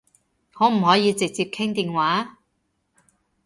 [0.51, 2.39] 可唔可以直接傾電話？